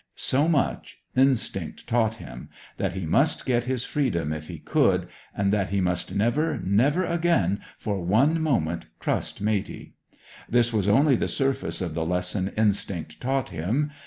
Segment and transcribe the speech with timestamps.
[0.15, 5.53] So much, instinct taught him: that he must get his freedom if he could, and
[5.53, 9.93] that he must never, never again, for one moment, trust Matey.
[10.49, 13.91] This was only the surface of the lesson instinct taught him.